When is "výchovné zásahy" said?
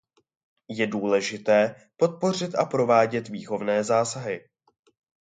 3.29-4.49